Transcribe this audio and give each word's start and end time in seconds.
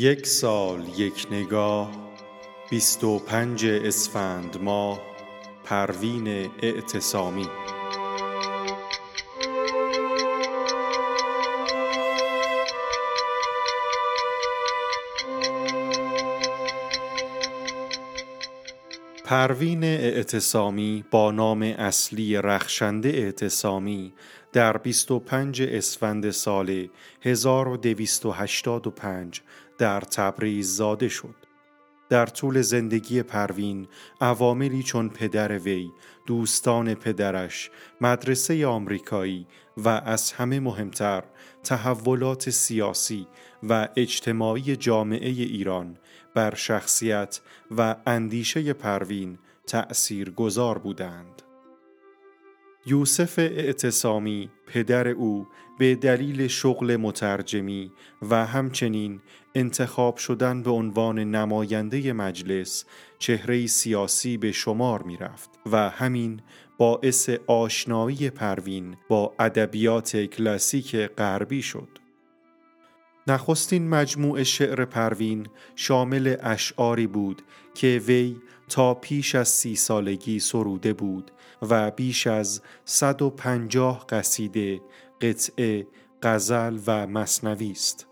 یک 0.00 0.26
سال 0.26 0.88
یک 0.98 1.26
نگاه 1.30 1.90
بیست 2.70 3.04
و 3.04 3.18
پنج 3.18 3.66
اسفند 3.66 4.62
ماه 4.62 5.00
پروین 5.64 6.28
اعتصامی. 6.62 7.48
پروین 19.24 19.84
اعتصامی 19.84 21.04
با 21.10 21.30
نام 21.30 21.62
اصلی 21.62 22.36
رخشنده 22.36 23.08
اعتصامی 23.08 24.12
در 24.52 24.76
25 24.76 25.62
اسفند 25.62 26.30
سال 26.30 26.88
1285 27.22 29.42
در 29.80 30.00
تبریز 30.00 30.76
زاده 30.76 31.08
شد. 31.08 31.34
در 32.08 32.26
طول 32.26 32.62
زندگی 32.62 33.22
پروین 33.22 33.88
عواملی 34.20 34.82
چون 34.82 35.08
پدر 35.08 35.58
وی، 35.58 35.90
دوستان 36.26 36.94
پدرش، 36.94 37.70
مدرسه 38.00 38.66
آمریکایی 38.66 39.46
و 39.76 39.88
از 39.88 40.32
همه 40.32 40.60
مهمتر 40.60 41.22
تحولات 41.64 42.50
سیاسی 42.50 43.26
و 43.62 43.88
اجتماعی 43.96 44.76
جامعه 44.76 45.28
ایران 45.28 45.98
بر 46.34 46.54
شخصیت 46.54 47.40
و 47.76 47.96
اندیشه 48.06 48.72
پروین 48.72 49.38
تأثیر 49.66 50.30
گذار 50.30 50.78
بودند. 50.78 51.42
یوسف 52.86 53.38
اعتصامی 53.38 54.50
پدر 54.66 55.08
او 55.08 55.46
به 55.78 55.94
دلیل 55.94 56.46
شغل 56.46 56.96
مترجمی 56.96 57.92
و 58.30 58.46
همچنین 58.46 59.20
انتخاب 59.54 60.16
شدن 60.16 60.62
به 60.62 60.70
عنوان 60.70 61.18
نماینده 61.18 62.12
مجلس 62.12 62.84
چهره 63.18 63.66
سیاسی 63.66 64.36
به 64.36 64.52
شمار 64.52 65.02
می 65.02 65.16
رفت 65.16 65.50
و 65.72 65.90
همین 65.90 66.40
باعث 66.78 67.30
آشنایی 67.46 68.30
پروین 68.30 68.96
با 69.08 69.34
ادبیات 69.38 70.16
کلاسیک 70.16 70.96
غربی 70.96 71.62
شد. 71.62 71.88
نخستین 73.26 73.88
مجموع 73.88 74.42
شعر 74.42 74.84
پروین 74.84 75.46
شامل 75.76 76.36
اشعاری 76.42 77.06
بود 77.06 77.42
که 77.74 78.02
وی 78.06 78.36
تا 78.68 78.94
پیش 78.94 79.34
از 79.34 79.48
سی 79.48 79.76
سالگی 79.76 80.38
سروده 80.38 80.92
بود 80.92 81.30
و 81.62 81.90
بیش 81.90 82.26
از 82.26 82.62
150 82.84 84.06
قصیده، 84.08 84.80
قطعه، 85.20 85.86
غزل 86.22 86.78
و 86.86 87.06
مصنوی 87.06 87.70
است. 87.70 88.06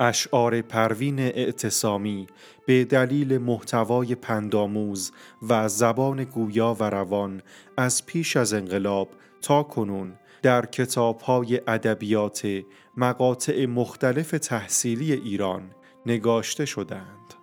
اشعار 0.00 0.62
پروین 0.62 1.18
اعتصامی 1.18 2.26
به 2.66 2.84
دلیل 2.84 3.38
محتوای 3.38 4.14
پنداموز 4.14 5.12
و 5.48 5.68
زبان 5.68 6.24
گویا 6.24 6.76
و 6.80 6.84
روان 6.84 7.42
از 7.76 8.06
پیش 8.06 8.36
از 8.36 8.52
انقلاب 8.52 9.08
تا 9.42 9.62
کنون 9.62 10.14
در 10.42 10.66
کتابهای 10.66 11.60
ادبیات 11.66 12.62
مقاطع 12.96 13.66
مختلف 13.66 14.30
تحصیلی 14.30 15.12
ایران 15.12 15.70
نگاشته 16.06 16.64
شدند. 16.64 17.34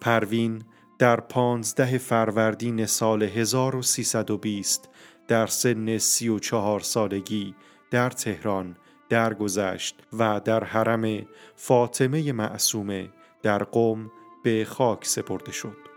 پروین 0.00 0.62
در 1.02 1.20
پانزده 1.20 1.98
فروردین 1.98 2.86
سال 2.86 3.22
1320 3.22 4.88
در 5.28 5.46
سن 5.46 5.98
سی 5.98 6.28
و 6.28 6.38
چهار 6.38 6.80
سالگی 6.80 7.54
در 7.90 8.10
تهران 8.10 8.76
درگذشت 9.08 10.02
و 10.12 10.40
در 10.44 10.64
حرم 10.64 11.26
فاطمه 11.56 12.32
معصومه 12.32 13.10
در 13.42 13.64
قم 13.64 14.10
به 14.44 14.64
خاک 14.64 15.06
سپرده 15.06 15.52
شد. 15.52 15.91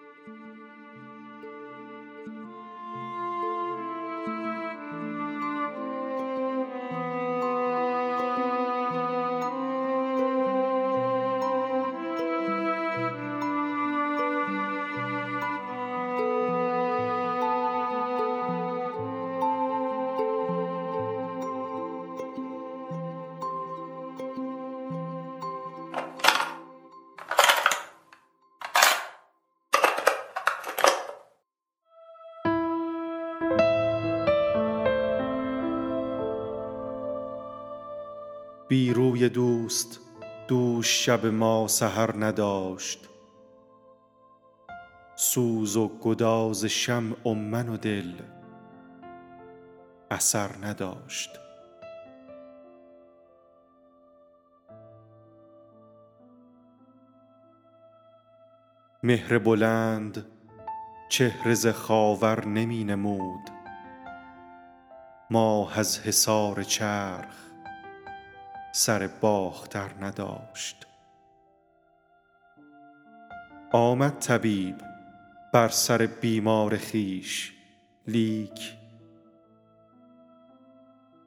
بی 38.68 38.94
روی 38.94 39.30
دوست 39.30 40.00
دوش 40.48 41.06
شب 41.06 41.26
ما 41.26 41.68
سحر 41.68 42.26
نداشت. 42.26 43.10
سوز 45.16 45.78
و 45.78 45.88
گداز 45.88 46.66
شمع 46.66 47.16
و 47.26 47.34
من 47.34 47.70
و 47.70 47.78
دل 47.78 48.14
اثر 50.12 50.50
نداشت. 50.62 51.30
مهر 59.04 59.38
بلند 59.38 60.26
چهره 61.10 61.54
ز 61.54 61.68
خاور 61.68 62.46
نمی 62.46 62.84
نمود. 62.84 63.50
ماه 65.30 65.80
از 65.80 66.00
حصار 66.00 66.64
چرخ 66.64 67.46
سر 68.78 69.08
باختر 69.08 69.90
نداشت. 70.02 70.88
آمد 73.72 74.20
طبیب 74.20 74.76
بر 75.54 75.68
سر 75.68 76.06
بیمار 76.22 76.78
خویش 76.78 77.54
لیک. 78.08 78.78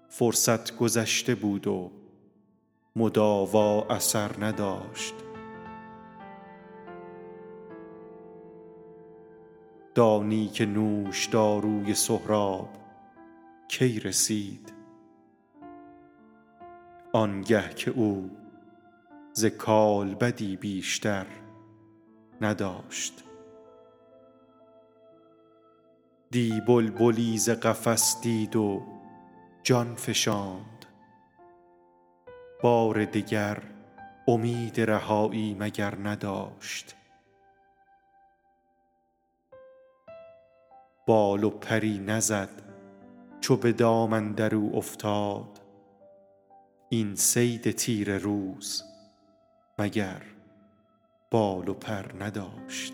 فرصت 0.09 0.77
گذشته 0.77 1.35
بود 1.35 1.67
و 1.67 1.93
مداوا 2.97 3.87
اثر 3.91 4.31
نداشت. 4.45 5.15
دانی 9.95 10.49
که 10.49 10.67
نوشداروی 10.67 11.95
سهراب 11.95 12.69
کی 13.69 14.01
رسید؟ 14.01 14.78
آنگه 17.19 17.69
که 17.75 17.91
او 17.91 18.31
ز 19.33 19.45
کالبدی 19.45 20.57
بیشتر 20.57 21.27
نداشت. 22.41 23.25
دی 26.31 26.61
بلبلی 26.61 27.39
ز 27.39 27.51
قفس 27.51 28.21
دید 28.21 28.57
و 28.57 28.83
جان 29.63 29.95
فشاند. 29.95 30.87
بار 32.63 33.05
دگر 33.05 33.63
امید 34.29 34.81
رهایی 34.81 35.57
مگر 35.61 35.95
نداشت. 35.95 36.97
بال 41.07 41.45
و 41.45 41.51
پری 41.51 41.99
نزد 41.99 42.63
چو 43.41 43.57
به 43.57 43.73
دام 43.73 44.13
اندر 44.13 44.55
او 44.55 44.77
افتاد. 44.77 45.68
این 46.91 47.15
صید 47.15 47.71
تیره 47.71 48.19
روز 48.19 48.83
مگر 49.79 50.23
بال 51.31 51.69
و 51.69 51.75
پر 51.75 52.25
نداشت؟ 52.25 52.93